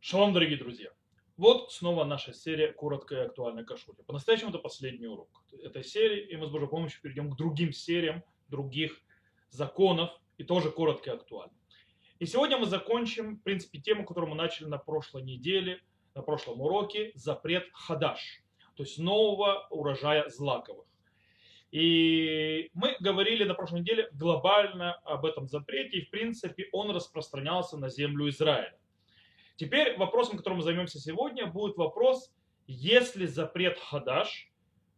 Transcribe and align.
Шалом, 0.00 0.32
дорогие 0.32 0.56
друзья! 0.56 0.90
Вот 1.36 1.72
снова 1.72 2.04
наша 2.04 2.32
серия 2.32 2.72
«Короткая 2.72 3.24
и 3.24 3.26
актуальная 3.26 3.64
кашута». 3.64 4.04
По-настоящему 4.04 4.50
это 4.50 4.58
последний 4.58 5.08
урок 5.08 5.28
этой 5.60 5.82
серии, 5.82 6.24
и 6.28 6.36
мы 6.36 6.46
с 6.46 6.50
Божьей 6.50 6.68
помощью 6.68 7.02
перейдем 7.02 7.32
к 7.32 7.36
другим 7.36 7.72
сериям, 7.72 8.22
других 8.46 9.02
законов, 9.50 10.10
и 10.36 10.44
тоже 10.44 10.70
коротко 10.70 11.10
и 11.10 11.14
актуально. 11.14 11.52
И 12.20 12.26
сегодня 12.26 12.58
мы 12.58 12.66
закончим, 12.66 13.38
в 13.38 13.42
принципе, 13.42 13.80
тему, 13.80 14.06
которую 14.06 14.30
мы 14.30 14.36
начали 14.36 14.68
на 14.68 14.78
прошлой 14.78 15.22
неделе, 15.24 15.82
на 16.14 16.22
прошлом 16.22 16.60
уроке, 16.60 17.10
запрет 17.16 17.68
хадаш, 17.72 18.44
то 18.76 18.84
есть 18.84 19.00
нового 19.00 19.66
урожая 19.70 20.28
злаковых. 20.28 20.86
И 21.72 22.70
мы 22.72 22.96
говорили 23.00 23.42
на 23.42 23.54
прошлой 23.54 23.80
неделе 23.80 24.08
глобально 24.12 24.94
об 25.04 25.26
этом 25.26 25.48
запрете, 25.48 25.98
и 25.98 26.04
в 26.04 26.10
принципе 26.10 26.68
он 26.70 26.92
распространялся 26.92 27.76
на 27.76 27.88
землю 27.88 28.28
Израиля. 28.28 28.78
Теперь 29.58 29.96
вопросом, 29.96 30.36
которым 30.36 30.58
мы 30.58 30.62
займемся 30.62 31.00
сегодня, 31.00 31.46
будет 31.46 31.76
вопрос, 31.76 32.32
если 32.68 33.26
запрет 33.26 33.76
хадаш 33.76 34.52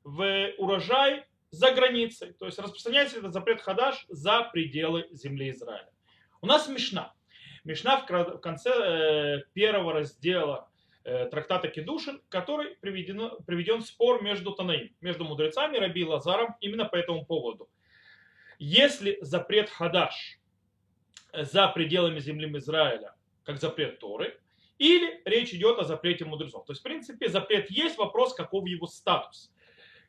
в 0.05 0.51
урожай 0.59 1.25
за 1.51 1.73
границей, 1.73 2.35
то 2.35 2.45
есть 2.45 2.59
распространяется 2.59 3.15
ли 3.15 3.21
этот 3.21 3.33
запрет 3.33 3.63
хадаш 3.63 4.05
за 4.11 4.43
пределы 4.53 5.09
земли 5.13 5.49
Израиля. 5.51 5.91
У 6.43 6.47
нас 6.47 6.69
Мишна. 6.69 7.15
Мишна 7.65 8.05
в 8.07 8.39
конце 8.41 8.71
э, 8.71 9.43
первого 9.55 9.95
раздела 9.95 10.71
э, 11.05 11.25
трактата 11.31 11.69
Кедушин, 11.69 12.21
который 12.29 12.77
приведен, 12.83 13.43
приведен 13.47 13.81
спор 13.81 14.23
между 14.23 14.53
Танаим, 14.53 14.95
между 15.01 15.25
мудрецами 15.25 15.79
Раби 15.79 16.05
Лазаром 16.05 16.57
именно 16.61 16.85
по 16.85 16.97
этому 16.97 17.25
поводу. 17.25 17.71
Если 18.59 19.17
запрет 19.23 19.71
хадаш 19.71 20.39
за 21.33 21.67
пределами 21.69 22.21
земли 22.21 22.47
Израиля, 22.59 23.15
как 23.45 23.59
запрет 23.59 23.99
Торы, 23.99 24.39
или 24.81 25.21
речь 25.27 25.53
идет 25.53 25.79
о 25.79 25.85
запрете 25.85 26.25
мудрецов. 26.25 26.65
То 26.65 26.73
есть, 26.73 26.81
в 26.81 26.85
принципе, 26.85 27.29
запрет 27.29 27.71
есть, 27.71 27.99
вопрос, 27.99 28.33
каков 28.33 28.67
его 28.67 28.87
статус. 28.87 29.53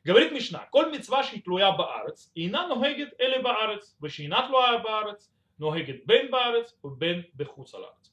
Говорит 0.02 0.32
Мишна, 0.32 0.66
коль 0.72 0.90
митцва 0.90 1.22
тлуя 1.44 1.72
баарец, 1.72 2.30
и 2.34 2.48
на 2.48 2.66
ногегет 2.66 3.14
эле 3.20 3.40
баарец, 3.40 3.94
вешина 4.00 4.46
тлуя 4.48 4.78
баарец, 4.78 5.30
ногегет 5.58 6.06
бен 6.06 6.30
баарец, 6.30 6.74
бен 6.82 7.26
бехуцаларец. 7.34 8.12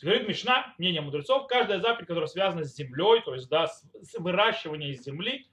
Говорит 0.00 0.28
Мишна, 0.28 0.72
мнение 0.78 1.00
мудрецов, 1.00 1.48
каждая 1.48 1.80
заповедь, 1.80 2.06
которая 2.06 2.28
связана 2.28 2.64
с 2.64 2.76
землей, 2.76 3.20
то 3.24 3.34
есть 3.34 3.48
да, 3.48 3.66
с 3.66 4.14
выращиванием 4.18 4.92
из 4.92 5.02
земли, 5.02 5.48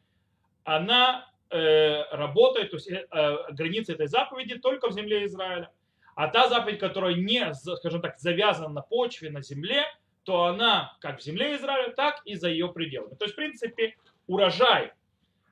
она 0.64 1.28
э, 1.50 2.04
работает, 2.12 2.70
то 2.70 2.78
есть 2.78 2.88
э, 2.88 3.08
э, 3.12 3.52
граница 3.52 3.94
этой 3.94 4.08
заповеди 4.08 4.60
только 4.60 4.90
в 4.90 4.94
земле 4.94 5.26
Израиля. 5.26 5.72
А 6.16 6.28
та 6.28 6.48
заповедь, 6.48 6.80
которая 6.80 7.16
не, 7.16 7.52
скажем 7.56 8.02
так, 8.02 8.20
завязана 8.20 8.70
на 8.70 8.82
почве, 8.82 9.32
на 9.32 9.42
земле, 9.42 9.86
то 10.26 10.46
она 10.46 10.98
как 11.00 11.20
в 11.20 11.24
земле 11.24 11.56
Израиля, 11.56 11.94
так 11.94 12.22
и 12.26 12.36
за 12.36 12.50
ее 12.50 12.68
пределами. 12.74 13.16
То 13.16 13.26
есть, 13.26 13.34
в 13.34 13.38
принципе, 13.38 13.96
урожай, 14.28 14.92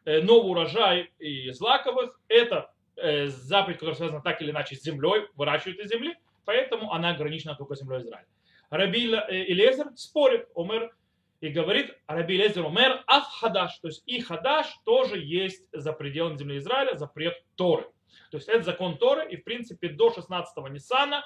э, 0.05 0.21
новый 0.21 0.51
урожай 0.51 1.11
из 1.19 1.57
злаковых, 1.57 2.19
это 2.27 2.73
э, 2.95 3.27
заповедь, 3.27 3.77
которая 3.77 3.95
связана 3.95 4.21
так 4.21 4.41
или 4.41 4.51
иначе 4.51 4.75
с 4.75 4.83
землей, 4.83 5.27
выращивают 5.35 5.79
из 5.79 5.89
земли, 5.89 6.15
поэтому 6.43 6.91
она 6.91 7.11
ограничена 7.11 7.55
только 7.55 7.75
землей 7.75 8.01
Израиля. 8.01 8.27
Раби 8.69 9.13
э, 9.13 9.45
Илезер 9.51 9.91
спорит, 9.95 10.47
Омер, 10.55 10.93
и 11.39 11.49
говорит, 11.49 11.95
Раби 12.07 12.35
Илезер 12.35 12.65
Омер, 12.65 13.03
аф 13.05 13.27
хадаш, 13.39 13.77
то 13.79 13.89
есть 13.89 14.03
и 14.07 14.21
хадаш 14.21 14.67
тоже 14.85 15.19
есть 15.19 15.65
за 15.71 15.93
пределами 15.93 16.37
земли 16.37 16.57
Израиля 16.57 16.95
запрет 16.95 17.35
Торы. 17.55 17.85
То 18.31 18.37
есть 18.37 18.49
это 18.49 18.63
закон 18.63 18.97
Торы, 18.97 19.29
и 19.29 19.37
в 19.37 19.43
принципе 19.43 19.89
до 19.89 20.09
16-го 20.09 20.67
Ниссана 20.69 21.23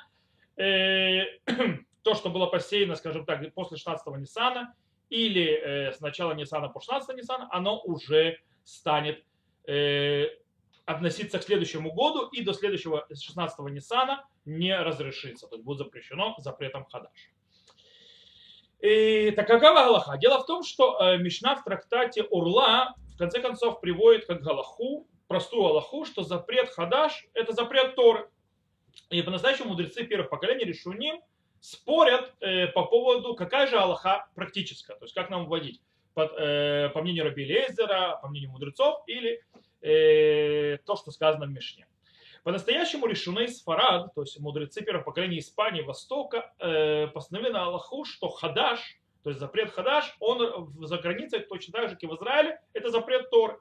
э, 0.58 1.23
то, 2.08 2.16
что 2.16 2.30
было 2.30 2.46
посеяно, 2.46 2.96
скажем 2.96 3.26
так, 3.26 3.54
после 3.54 3.76
16-го 3.76 4.16
Ниссана 4.16 4.74
или 5.10 5.44
э, 5.44 5.92
с 5.92 6.00
начала 6.00 6.32
Ниссана 6.32 6.70
по 6.70 6.80
16 6.80 7.18
Ниссана, 7.18 7.50
оно 7.52 7.82
уже 7.82 8.40
станет 8.64 9.26
э, 9.68 10.28
относиться 10.86 11.38
к 11.38 11.44
следующему 11.44 11.92
году 11.92 12.30
и 12.30 12.42
до 12.44 12.54
следующего 12.54 13.06
16-го 13.12 13.67
Ниссана 13.67 14.26
не 14.46 14.73
разрешится. 14.73 15.48
То 15.48 15.56
есть 15.56 15.66
будет 15.66 15.80
запрещено 15.80 16.34
запретом 16.38 16.86
хадаш. 16.86 17.34
И 18.80 19.32
так 19.32 19.46
какова 19.46 19.84
Галаха? 19.84 20.17
Дело 20.17 20.40
в 20.40 20.46
том, 20.46 20.64
что 20.64 20.98
э, 21.02 21.17
Мишна 21.17 21.58
в 21.58 21.66
трактате 21.66 22.23
Урла 22.23 22.96
в 23.14 23.17
конце 23.17 23.42
концов 23.42 23.82
приводит 23.82 24.28
как 24.28 24.42
Галаху, 24.42 25.06
простую 25.28 25.64
Галаху, 25.64 26.06
что 26.06 26.23
запрет 26.23 26.70
хадаш 26.70 27.28
это 27.34 27.52
запрет 27.52 27.96
Торы. 27.96 28.30
И 29.10 29.22
по-настоящему 29.22 29.72
мудрецы 29.72 30.06
первых 30.06 30.30
поколений 30.30 30.64
Решуним– 30.64 31.20
спорят 31.62 32.34
э, 32.40 32.68
по 32.68 32.86
поводу, 32.86 33.36
какая 33.36 33.68
же 33.68 33.78
Аллаха 33.78 34.28
практическая, 34.36 34.95
то 34.95 35.06
есть 35.06 35.14
как 35.14 35.30
нам 35.30 35.45
вводить, 35.45 35.82
под, 36.14 36.34
э, 36.38 36.90
по 36.94 37.02
мнению 37.02 37.26
Раби 37.26 37.45
Лейзера, 37.45 38.20
по 38.22 38.28
мнению 38.28 38.52
мудрецов, 38.52 39.04
или 39.08 39.44
э, 39.82 40.78
то, 40.86 40.96
что 40.96 41.12
сказано 41.12 41.46
в 41.46 41.50
Мишне. 41.50 41.88
По-настоящему 42.44 43.08
решены 43.08 43.48
Сфарад, 43.50 44.14
то 44.16 44.22
есть 44.22 44.40
мудрецы 44.40 44.82
первого 44.82 45.04
поколения 45.04 45.40
Испании, 45.40 45.82
Востока, 45.82 46.54
э, 46.60 47.08
постановили 47.08 47.52
на 47.52 47.66
Аллаху, 47.66 48.06
что 48.06 48.30
хадаш, 48.30 48.80
то 49.23 49.30
есть 49.30 49.40
запрет 49.40 49.72
хадаш, 49.72 50.16
он 50.20 50.73
за 50.86 50.98
границей 50.98 51.42
точно 51.42 51.73
так 51.73 51.90
же, 51.90 51.96
как 51.96 52.04
и 52.04 52.08
в 52.08 52.16
Израиле, 52.16 52.62
это 52.73 52.90
запрет 52.90 53.30
Торы. 53.30 53.60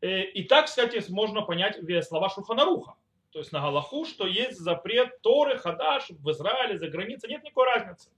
Э, 0.00 0.22
и 0.22 0.44
так, 0.44 0.66
кстати, 0.66 1.02
можно 1.10 1.42
понять 1.42 1.78
слова 2.06 2.28
Шуханаруха 2.28 2.94
то 3.34 3.40
есть 3.40 3.52
на 3.52 3.60
Галаху, 3.60 4.06
что 4.06 4.26
есть 4.26 4.58
запрет 4.58 5.20
Торы, 5.20 5.58
Хадаш 5.58 6.08
в 6.08 6.30
Израиле, 6.30 6.78
за 6.78 6.88
границей, 6.88 7.28
нет 7.28 7.42
никакой 7.42 7.66
разницы. 7.66 8.08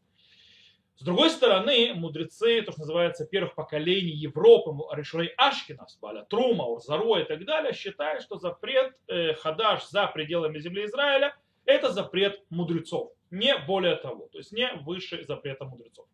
С 0.96 1.02
другой 1.02 1.30
стороны, 1.30 1.94
мудрецы, 1.94 2.62
то, 2.62 2.72
что 2.72 2.82
называется, 2.82 3.26
первых 3.26 3.54
поколений 3.54 4.12
Европы, 4.12 4.72
Решой 4.94 5.28
Ашкинас, 5.36 5.98
Баля 6.00 6.22
Трума, 6.22 6.64
Урзаро 6.64 7.18
и 7.18 7.24
так 7.24 7.44
далее, 7.44 7.72
считают, 7.72 8.22
что 8.22 8.36
запрет 8.36 8.94
э, 9.08 9.34
Хадаш 9.34 9.88
за 9.88 10.06
пределами 10.06 10.58
земли 10.58 10.84
Израиля– 10.84 11.34
это 11.66 11.90
запрет 11.90 12.42
мудрецов, 12.48 13.12
не 13.30 13.56
более 13.66 13.96
того, 13.96 14.28
то 14.28 14.38
есть 14.38 14.52
не 14.52 14.70
выше 14.84 15.24
запрета 15.24 15.64
мудрецов. 15.64 16.06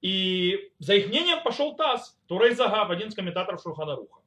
И 0.00 0.72
за 0.78 0.94
их 0.94 1.08
мнением 1.08 1.42
пошел 1.42 1.76
Таз, 1.76 2.18
Турей 2.26 2.54
Загав, 2.54 2.90
один 2.90 3.08
из 3.08 3.14
комментаторов 3.14 3.62
Шуханаруха. 3.62 4.20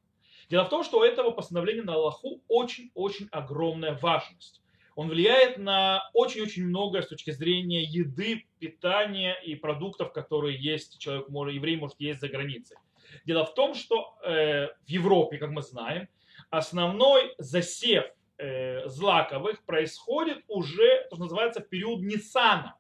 Дело 0.50 0.64
в 0.66 0.70
том, 0.70 0.84
что 0.84 1.00
у 1.00 1.04
этого 1.04 1.32
постановления 1.32 1.84
на 1.84 1.96
Аллаху 1.96 2.42
очень-очень 2.48 3.28
огромная 3.32 3.98
важность. 4.02 4.62
Он 4.96 5.10
влияет 5.10 5.58
на 5.58 6.10
очень-очень 6.14 6.66
многое 6.66 7.02
с 7.02 7.08
точки 7.08 7.32
зрения 7.32 7.84
еды, 7.84 8.48
питания 8.60 9.36
и 9.44 9.56
продуктов, 9.56 10.12
которые 10.12 10.58
есть, 10.58 10.98
человек 11.00 11.30
может, 11.30 11.54
еврей 11.54 11.78
может 11.78 12.00
есть 12.00 12.20
за 12.20 12.30
границей. 12.30 12.78
Дело 13.26 13.46
в 13.46 13.54
том, 13.54 13.76
что 13.76 14.18
э, 14.24 14.68
в 14.68 14.90
Европе, 14.90 15.38
как 15.38 15.52
мы 15.52 15.62
знаем, 15.62 16.08
основной 16.50 17.36
засев 17.38 18.06
э, 18.38 18.88
злаковых 18.88 19.64
происходит 19.66 20.44
уже, 20.48 21.06
то, 21.10 21.16
что 21.16 21.26
называется, 21.26 21.62
в 21.62 21.70
период 21.70 22.02
Ниссана. 22.02 22.76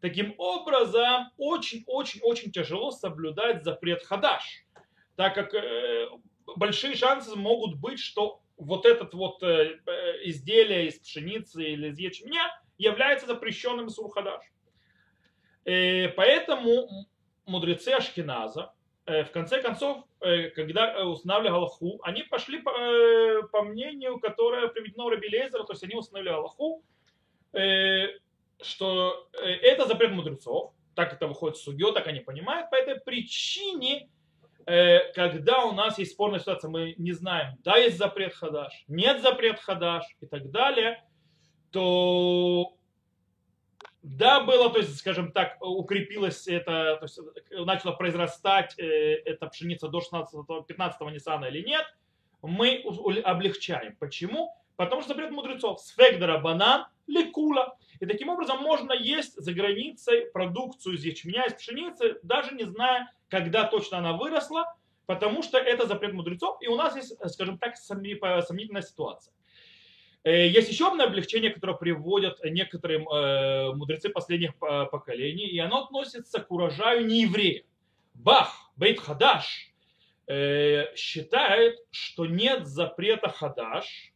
Таким 0.00 0.34
образом, 0.38 1.30
очень-очень-очень 1.36 2.52
тяжело 2.52 2.90
соблюдать 2.90 3.64
запрет 3.64 4.02
хадаш, 4.02 4.64
так 5.16 5.34
как 5.34 5.54
э, 5.54 6.08
большие 6.56 6.94
шансы 6.96 7.36
могут 7.36 7.76
быть, 7.76 7.98
что 7.98 8.40
вот 8.56 8.86
этот 8.86 9.14
вот 9.14 9.42
э, 9.42 9.78
э, 9.86 10.28
изделие 10.28 10.88
из 10.88 10.98
пшеницы 10.98 11.64
или 11.64 11.88
из 11.88 11.98
ячменя 11.98 12.50
является 12.78 13.26
запрещенным 13.26 13.86
из 13.86 13.98
урхадаш. 13.98 14.44
Э, 15.64 16.08
поэтому 16.10 16.88
мудрецы 17.46 17.90
Ашкиназа 17.90 18.72
в 19.06 19.28
конце 19.34 19.60
концов, 19.60 20.02
когда 20.56 21.06
устанавливали 21.06 21.54
Аллаху, 21.54 22.00
они 22.04 22.22
пошли 22.22 22.62
по, 22.62 22.72
по 23.52 23.62
мнению, 23.62 24.18
которое 24.18 24.68
приведено 24.68 25.10
Раби 25.10 25.28
Лезера, 25.28 25.62
то 25.64 25.74
есть 25.74 25.84
они 25.84 25.94
установили 25.94 26.30
Аллаху, 26.30 26.82
что 28.62 29.28
это 29.42 29.86
запрет 29.86 30.12
мудрецов, 30.12 30.72
так 30.94 31.12
это 31.12 31.26
выходит 31.26 31.58
с 31.58 31.64
судьей, 31.64 31.92
так 31.92 32.06
они 32.06 32.20
понимают, 32.20 32.70
по 32.70 32.76
этой 32.76 32.98
причине 32.98 34.08
когда 34.64 35.64
у 35.64 35.72
нас 35.72 35.98
есть 35.98 36.12
спорная 36.12 36.40
ситуация, 36.40 36.70
мы 36.70 36.94
не 36.98 37.12
знаем, 37.12 37.58
да, 37.64 37.76
есть 37.76 37.98
запрет 37.98 38.34
хадаш, 38.34 38.84
нет 38.88 39.20
запрет 39.20 39.60
хадаш 39.60 40.04
и 40.20 40.26
так 40.26 40.50
далее, 40.50 41.04
то 41.70 42.74
да, 44.04 44.40
было, 44.40 44.70
то 44.70 44.80
есть, 44.80 44.98
скажем 44.98 45.32
так, 45.32 45.56
укрепилась 45.60 46.46
это, 46.46 46.96
то 47.00 47.04
есть, 47.06 47.18
начала 47.50 47.92
произрастать 47.92 48.78
э, 48.78 49.14
эта 49.24 49.46
пшеница 49.46 49.88
до 49.88 50.00
16-15 50.00 51.10
Ниссана 51.10 51.46
или 51.46 51.66
нет, 51.66 51.86
мы 52.42 52.84
облегчаем. 53.24 53.96
Почему? 53.96 54.54
Потому 54.76 55.00
что 55.00 55.14
запрет 55.14 55.30
мудрецов. 55.30 55.80
Сфегдера 55.80 56.38
банан 56.38 56.86
лекула. 57.06 57.76
И 58.00 58.06
таким 58.06 58.28
образом 58.28 58.60
можно 58.60 58.92
есть 58.92 59.34
за 59.36 59.52
границей 59.52 60.26
продукцию 60.32 60.96
из 60.96 61.04
ячменя, 61.04 61.44
из 61.46 61.54
пшеницы, 61.54 62.18
даже 62.22 62.54
не 62.54 62.64
зная, 62.64 63.12
когда 63.28 63.64
точно 63.64 63.98
она 63.98 64.14
выросла, 64.14 64.74
потому 65.06 65.42
что 65.42 65.58
это 65.58 65.86
запрет 65.86 66.12
мудрецов, 66.12 66.56
и 66.60 66.68
у 66.68 66.76
нас 66.76 66.96
есть, 66.96 67.16
скажем 67.32 67.58
так, 67.58 67.76
сомнительная 67.76 68.82
ситуация. 68.82 69.32
Э, 70.24 70.48
есть 70.48 70.70
еще 70.70 70.88
одно 70.88 71.04
облегчение, 71.04 71.50
которое 71.50 71.76
приводят 71.76 72.42
некоторые 72.44 73.00
э, 73.00 73.72
мудрецы 73.74 74.08
последних 74.08 74.56
поколений, 74.56 75.46
и 75.46 75.58
оно 75.58 75.84
относится 75.84 76.40
к 76.40 76.50
урожаю 76.50 77.06
нееврея. 77.06 77.64
Бах, 78.14 78.70
Бейт 78.76 79.00
Хадаш, 79.00 79.70
э, 80.26 80.94
считает, 80.96 81.78
что 81.90 82.26
нет 82.26 82.66
запрета 82.66 83.28
Хадаш, 83.28 84.13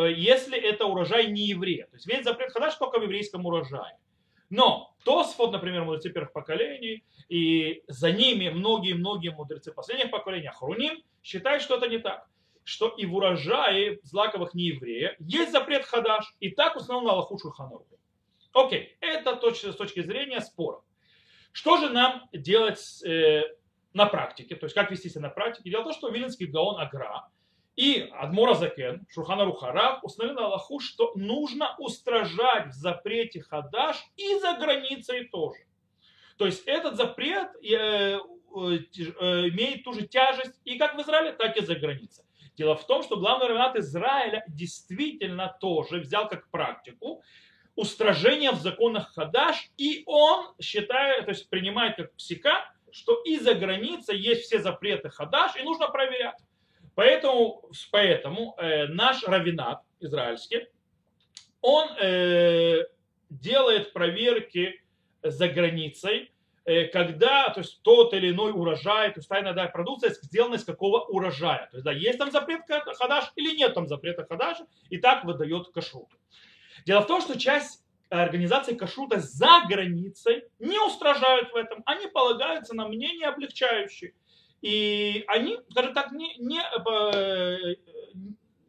если 0.00 0.58
это 0.58 0.86
урожай 0.86 1.30
не 1.30 1.42
еврея. 1.42 1.86
То 1.86 1.96
есть 1.96 2.06
весь 2.06 2.24
запрет 2.24 2.52
Хадаш 2.52 2.74
только 2.76 2.98
в 2.98 3.02
еврейском 3.02 3.46
урожае. 3.46 3.98
Но 4.50 4.94
Тосфот, 5.04 5.52
например, 5.52 5.84
мудрецы 5.84 6.10
первых 6.10 6.32
поколений, 6.32 7.04
и 7.28 7.82
за 7.88 8.12
ними 8.12 8.48
многие-многие 8.50 9.30
мудрецы 9.30 9.72
последних 9.72 10.10
поколений, 10.10 10.48
Ахруним, 10.48 11.02
считают, 11.22 11.62
что 11.62 11.76
это 11.76 11.88
не 11.88 11.98
так 11.98 12.26
что 12.64 12.88
и 12.88 13.04
в 13.06 13.14
урожае 13.14 14.00
злаковых 14.02 14.54
нееврея 14.54 15.16
есть 15.20 15.52
запрет 15.52 15.84
хадаш, 15.84 16.34
и 16.40 16.50
так 16.50 16.76
установлено 16.76 17.12
Аллаху 17.12 17.38
Шульханару. 17.38 17.86
Окей, 18.52 18.96
это 19.00 19.36
точно 19.36 19.72
с 19.72 19.76
точки 19.76 20.00
зрения 20.00 20.40
спора. 20.40 20.80
Что 21.52 21.76
же 21.76 21.90
нам 21.90 22.28
делать 22.32 23.02
э, 23.04 23.42
на 23.92 24.06
практике, 24.06 24.56
то 24.56 24.64
есть 24.64 24.74
как 24.74 24.90
вести 24.90 25.08
себя 25.08 25.22
на 25.22 25.28
практике? 25.28 25.70
Дело 25.70 25.82
в 25.82 25.84
том, 25.84 25.92
что 25.92 26.08
Вилинский 26.08 26.46
Гаон 26.46 26.80
Агра 26.80 27.28
и 27.76 28.08
Адмора 28.12 28.54
Закен, 28.54 29.06
Шурхана 29.10 29.44
Рухарав, 29.44 30.04
установили 30.04 30.36
на 30.36 30.46
Аллаху, 30.46 30.78
что 30.80 31.12
нужно 31.16 31.74
устражать 31.78 32.68
в 32.68 32.72
запрете 32.72 33.42
хадаш 33.42 33.96
и 34.16 34.38
за 34.38 34.54
границей 34.54 35.28
тоже. 35.28 35.66
То 36.36 36.46
есть 36.46 36.64
этот 36.66 36.96
запрет 36.96 37.48
э, 37.62 37.66
э, 37.66 38.18
имеет 38.54 39.84
ту 39.84 39.92
же 39.92 40.06
тяжесть 40.06 40.60
и 40.64 40.78
как 40.78 40.96
в 40.96 41.00
Израиле, 41.00 41.32
так 41.32 41.56
и 41.56 41.64
за 41.64 41.74
границей. 41.74 42.24
Дело 42.56 42.76
в 42.76 42.86
том, 42.86 43.02
что 43.02 43.16
главный 43.16 43.48
равенат 43.48 43.76
Израиля 43.76 44.44
действительно 44.46 45.56
тоже 45.60 45.98
взял 45.98 46.28
как 46.28 46.48
практику 46.50 47.22
устражение 47.74 48.52
в 48.52 48.60
законах 48.60 49.12
Хадаш, 49.14 49.70
и 49.76 50.04
он 50.06 50.54
считает, 50.60 51.24
то 51.24 51.32
есть 51.32 51.50
принимает 51.50 51.96
как 51.96 52.14
псика, 52.14 52.72
что 52.92 53.20
и 53.24 53.36
за 53.38 53.54
границей 53.54 54.16
есть 54.16 54.44
все 54.44 54.60
запреты 54.60 55.10
Хадаш, 55.10 55.56
и 55.56 55.64
нужно 55.64 55.88
проверять. 55.88 56.38
Поэтому, 56.94 57.70
поэтому 57.90 58.54
э, 58.58 58.86
наш 58.86 59.24
равенат 59.24 59.82
израильский, 60.00 60.68
он 61.60 61.88
э, 62.00 62.84
делает 63.30 63.92
проверки 63.92 64.82
за 65.22 65.48
границей 65.48 66.30
Э, 66.66 66.86
когда 66.88 67.50
то 67.50 67.60
есть, 67.60 67.82
тот 67.82 68.14
или 68.14 68.30
иной 68.30 68.52
урожай, 68.52 69.12
то 69.12 69.18
есть 69.18 69.28
та 69.28 69.40
иная 69.40 69.68
продукция 69.68 70.14
сделана 70.22 70.54
из 70.54 70.64
какого 70.64 71.00
урожая. 71.00 71.68
То 71.70 71.76
есть 71.76 71.84
да, 71.84 71.92
есть 71.92 72.18
там 72.18 72.30
запрет 72.30 72.62
хадаш 72.66 73.32
или 73.36 73.54
нет 73.54 73.74
там 73.74 73.86
запрета 73.86 74.24
хадажа, 74.24 74.66
и 74.88 74.96
так 74.96 75.24
выдает 75.24 75.68
кашрут. 75.68 76.08
Дело 76.86 77.02
в 77.02 77.06
том, 77.06 77.20
что 77.20 77.38
часть 77.38 77.84
организации 78.08 78.74
кашрута 78.74 79.20
за 79.20 79.64
границей 79.68 80.44
не 80.58 80.78
устражают 80.78 81.52
в 81.52 81.56
этом, 81.56 81.82
они 81.84 82.06
полагаются 82.06 82.74
на 82.74 82.88
мнение 82.88 83.28
облегчающие. 83.28 84.14
И 84.64 85.24
они, 85.28 85.58
скажем 85.70 85.92
так, 85.92 86.12
не, 86.12 86.36
не, 86.38 86.58
э, 86.58 87.74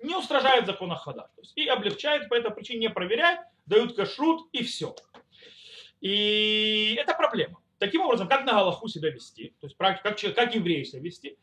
не 0.03 0.13
устражают 0.13 0.67
о 0.67 0.95
хадаш. 0.97 1.29
И 1.55 1.69
облегчают, 1.69 2.27
по 2.27 2.33
этой 2.33 2.51
причине 2.51 2.79
не 2.79 2.89
проверяют, 2.89 3.39
дают 3.65 3.95
кашрут 3.95 4.49
и 4.51 4.61
все. 4.65 4.93
И 6.01 6.97
это 6.99 7.13
проблема. 7.13 7.61
Таким 7.77 8.01
образом, 8.01 8.27
как 8.27 8.43
на 8.43 8.51
Галаху 8.51 8.89
себя 8.89 9.09
вести, 9.09 9.55
то 9.61 9.67
есть 9.67 9.77
как, 9.77 10.03
как 10.03 10.53
евреи 10.53 10.83
себя 10.83 11.01
вести, 11.01 11.37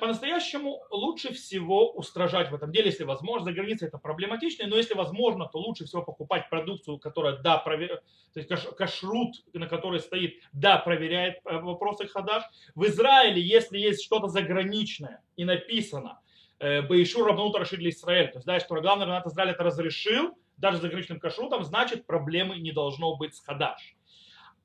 по-настоящему 0.00 0.80
лучше 0.90 1.34
всего 1.34 1.90
устражать 1.92 2.50
в 2.50 2.54
этом 2.54 2.72
деле, 2.72 2.86
если 2.86 3.04
возможно. 3.04 3.44
За 3.44 3.52
границей 3.52 3.88
это 3.88 3.98
проблематично, 3.98 4.66
но 4.66 4.76
если 4.76 4.94
возможно, 4.94 5.46
то 5.46 5.58
лучше 5.58 5.84
всего 5.84 6.02
покупать 6.02 6.48
продукцию, 6.48 6.98
которая, 6.98 7.36
да, 7.36 7.58
провер... 7.58 8.02
то 8.32 8.40
есть 8.40 8.48
кашрут, 8.76 9.34
на 9.52 9.66
которой 9.66 10.00
стоит, 10.00 10.40
да, 10.52 10.78
проверяет 10.78 11.40
э, 11.44 11.58
вопросы 11.58 12.06
хадаш. 12.06 12.44
В 12.74 12.86
Израиле, 12.86 13.42
если 13.42 13.78
есть 13.78 14.02
что-то 14.02 14.28
заграничное 14.28 15.22
и 15.36 15.44
написано, 15.44 16.20
э, 16.60 16.80
Баишур 16.80 17.26
Рабнут 17.26 17.54
Рашид 17.54 17.80
Израиль, 17.80 18.28
то 18.28 18.38
есть, 18.38 18.46
да, 18.46 18.58
что 18.60 18.80
главный 18.80 19.04
Ранат 19.04 19.26
Израиль 19.26 19.50
это 19.50 19.64
разрешил, 19.64 20.38
даже 20.56 20.78
заграничным 20.78 21.20
кашрутом, 21.20 21.62
значит, 21.64 22.06
проблемы 22.06 22.56
не 22.56 22.72
должно 22.72 23.16
быть 23.16 23.34
с 23.34 23.40
хадаш. 23.40 23.96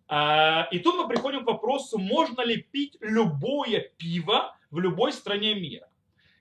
А, 0.07 0.67
и 0.71 0.79
тут 0.79 0.95
мы 0.95 1.07
приходим 1.07 1.43
к 1.43 1.47
вопросу, 1.47 1.97
можно 1.97 2.41
ли 2.41 2.57
пить 2.57 2.97
любое 3.01 3.91
пиво 3.97 4.55
в 4.73 4.79
любой 4.79 5.13
стране 5.13 5.55
мира. 5.55 5.87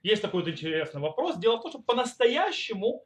Есть 0.03 0.23
такой 0.23 0.41
вот 0.43 0.51
интересный 0.51 1.01
вопрос. 1.01 1.37
Дело 1.37 1.59
в 1.59 1.63
том, 1.63 1.71
что 1.71 1.81
по-настоящему 1.81 3.05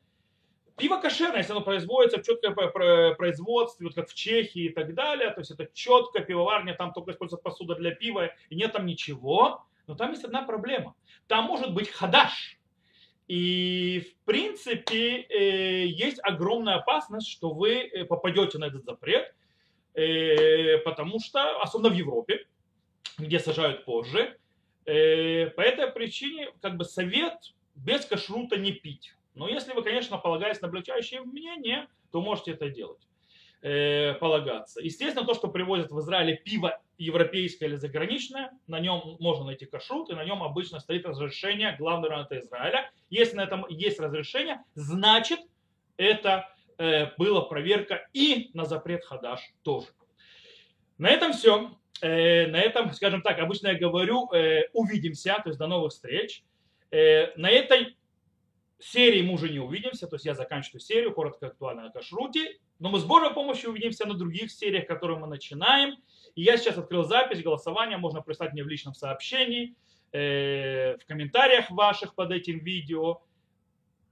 пиво 0.78 0.99
кошерное, 0.99 1.38
если 1.38 1.52
оно 1.52 1.61
производится 1.61 2.19
в 2.19 2.23
четком 2.23 2.55
производстве, 2.55 3.87
вот 3.87 3.94
как 3.94 4.08
в 4.08 4.14
Чехии 4.14 4.67
и 4.67 4.69
так 4.70 4.94
далее, 4.94 5.31
то 5.31 5.40
есть 5.40 5.50
это 5.50 5.69
четко 5.75 6.20
пивоварня, 6.20 6.75
там 6.75 6.93
только 6.93 7.11
используется 7.11 7.43
посуда 7.43 7.75
для 7.75 7.94
пива, 7.94 8.31
и 8.49 8.56
нет 8.56 8.73
там 8.73 8.87
ничего, 8.87 9.64
но 9.87 9.94
там 9.94 10.12
есть 10.12 10.25
одна 10.25 10.43
проблема. 10.43 10.94
Там 11.26 11.44
может 11.44 11.75
быть 11.75 11.90
хадаш. 11.90 12.58
И 13.28 14.08
в 14.08 14.25
принципе 14.25 15.23
э, 15.23 15.87
есть 15.87 16.20
огромная 16.23 16.76
опасность, 16.76 17.28
что 17.28 17.52
вы 17.52 17.75
э, 17.75 18.05
попадете 18.05 18.58
на 18.58 18.67
этот 18.67 18.84
запрет, 18.84 19.34
Э, 19.96 20.76
потому 20.84 21.19
что, 21.20 21.58
особенно 21.62 21.88
в 21.88 21.94
Европе, 21.94 22.46
где 23.17 23.40
сажают 23.40 23.87
позже, 23.87 24.37
по 24.86 25.60
этой 25.60 25.90
причине 25.92 26.48
как 26.62 26.76
бы 26.76 26.84
совет 26.84 27.34
без 27.74 28.04
кашрута 28.04 28.56
не 28.56 28.72
пить. 28.72 29.14
Но 29.34 29.48
если 29.48 29.72
вы, 29.72 29.82
конечно, 29.82 30.16
полагаетесь 30.16 30.62
на 30.62 30.68
облегчающее 30.68 31.20
мнение, 31.20 31.88
то 32.10 32.22
можете 32.22 32.52
это 32.52 32.70
делать, 32.70 33.06
э, 33.60 34.14
полагаться. 34.14 34.80
Естественно, 34.80 35.26
то, 35.26 35.34
что 35.34 35.48
привозят 35.48 35.90
в 35.90 35.98
Израиле 36.00 36.36
пиво 36.36 36.80
европейское 36.96 37.68
или 37.68 37.76
заграничное, 37.76 38.52
на 38.66 38.80
нем 38.80 39.16
можно 39.20 39.44
найти 39.44 39.66
кашрут, 39.66 40.08
и 40.10 40.14
на 40.14 40.24
нем 40.24 40.42
обычно 40.42 40.80
стоит 40.80 41.04
разрешение 41.04 41.76
главного 41.76 42.12
равната 42.12 42.38
Израиля. 42.38 42.90
Если 43.10 43.36
на 43.36 43.42
этом 43.42 43.66
есть 43.68 44.00
разрешение, 44.00 44.62
значит 44.74 45.40
это 45.98 46.48
Э, 46.78 47.16
была 47.16 47.40
проверка 47.42 48.06
и 48.12 48.50
на 48.52 48.66
запрет 48.66 49.04
хадаш 49.04 49.40
тоже. 49.62 49.86
На 50.98 51.08
этом 51.08 51.32
все. 51.32 51.70
Э, 52.06 52.46
на 52.46 52.60
этом, 52.60 52.92
скажем 52.92 53.20
так, 53.20 53.40
обычно 53.40 53.68
я 53.68 53.74
говорю, 53.74 54.30
э, 54.32 54.68
увидимся, 54.72 55.40
то 55.42 55.48
есть 55.48 55.58
до 55.58 55.66
новых 55.66 55.92
встреч. 55.92 56.44
На 56.92 57.50
этой 57.50 57.96
серии 58.78 59.20
мы 59.20 59.34
уже 59.34 59.48
не 59.48 59.58
увидимся, 59.58 60.06
то 60.06 60.14
есть 60.14 60.24
я 60.24 60.34
заканчиваю 60.34 60.80
серию, 60.80 61.12
коротко 61.12 61.48
актуально 61.48 61.82
на 61.82 61.90
кашруте, 61.90 62.58
но 62.78 62.90
мы 62.90 63.00
с 63.00 63.04
Божьей 63.04 63.34
помощью 63.34 63.70
увидимся 63.70 64.06
на 64.06 64.14
других 64.14 64.52
сериях, 64.52 64.86
которые 64.86 65.18
мы 65.18 65.26
начинаем. 65.26 65.96
И 66.36 66.42
я 66.42 66.56
сейчас 66.56 66.78
открыл 66.78 67.02
запись 67.02 67.42
голосования, 67.42 67.96
можно 67.96 68.22
прислать 68.22 68.52
мне 68.52 68.62
в 68.62 68.68
личном 68.68 68.94
сообщении, 68.94 69.75
в 70.12 70.98
комментариях 71.08 71.70
ваших 71.72 72.14
под 72.14 72.30
этим 72.30 72.60
видео. 72.60 73.20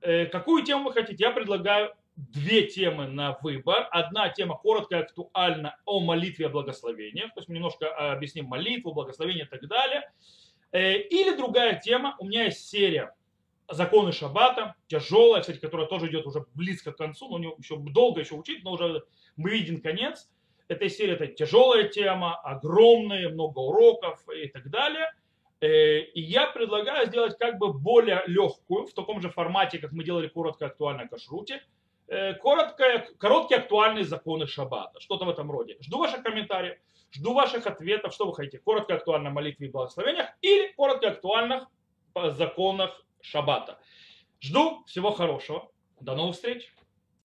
Какую 0.00 0.64
тему 0.64 0.86
вы 0.86 0.92
хотите? 0.92 1.22
Я 1.24 1.30
предлагаю 1.30 1.94
две 2.16 2.66
темы 2.66 3.06
на 3.06 3.38
выбор. 3.42 3.88
Одна 3.90 4.28
тема 4.28 4.56
коротко 4.56 4.99
актуальна 5.00 5.76
о 5.85 6.00
молитве 6.00 6.47
о 6.47 6.50
благословениях, 6.50 7.33
то 7.35 7.40
есть 7.40 7.49
мы 7.49 7.56
немножко 7.56 7.88
а, 7.88 8.12
объясним 8.12 8.47
молитву, 8.47 8.92
благословение 8.92 9.44
и 9.44 9.49
так 9.49 9.66
далее. 9.66 10.11
Э, 10.73 10.99
или 10.99 11.37
другая 11.37 11.80
тема, 11.80 12.16
у 12.18 12.26
меня 12.26 12.44
есть 12.44 12.68
серия 12.68 13.14
законы 13.68 14.12
шаббата, 14.12 14.75
тяжелая, 14.88 15.40
кстати, 15.40 15.59
которая 15.59 15.87
тоже 15.87 16.09
идет 16.09 16.26
уже 16.26 16.44
близко 16.54 16.92
к 16.92 16.97
концу, 16.97 17.28
но 17.28 17.38
не, 17.38 17.52
еще 17.59 17.76
долго 17.76 18.21
еще 18.21 18.35
учить, 18.35 18.62
но 18.64 18.73
уже 18.73 19.04
мы 19.37 19.50
видим 19.50 19.80
конец. 19.80 20.28
Этой 20.68 20.88
серии 20.88 21.14
это 21.14 21.26
тяжелая 21.26 21.88
тема, 21.88 22.37
огромные, 22.37 23.28
много 23.28 23.59
уроков 23.59 24.25
и 24.35 24.49
так 24.49 24.71
далее. 24.71 25.12
Э, 25.61 26.00
и 26.00 26.21
я 26.21 26.47
предлагаю 26.47 27.06
сделать 27.06 27.38
как 27.38 27.59
бы 27.59 27.73
более 27.73 28.23
легкую, 28.26 28.87
в 28.87 28.94
таком 28.94 29.21
же 29.21 29.30
формате, 29.30 29.78
как 29.78 29.92
мы 29.92 30.04
делали 30.04 30.28
коротко 30.28 30.66
актуально 30.66 31.09
кашруте, 31.09 31.62
коротко, 32.40 33.06
короткие 33.18 33.61
актуальные 33.61 34.04
законы 34.04 34.46
шаббата. 34.46 35.00
Что-то 35.00 35.25
в 35.25 35.30
этом 35.30 35.50
роде. 35.50 35.76
Жду 35.80 35.99
ваших 35.99 36.23
комментариев, 36.23 36.78
жду 37.11 37.32
ваших 37.32 37.66
ответов, 37.66 38.12
что 38.12 38.26
вы 38.26 38.34
хотите. 38.34 38.58
Коротко 38.58 38.94
актуально 38.94 39.30
молитве 39.30 39.68
и 39.68 39.70
благословениях 39.70 40.28
или 40.42 40.73
коротко 40.73 41.08
актуальных 41.08 41.66
законах 42.14 43.04
шаббата. 43.20 43.78
Жду 44.40 44.84
всего 44.87 45.12
хорошего. 45.12 45.70
До 46.00 46.14
новых 46.14 46.34
встреч. 46.34 46.74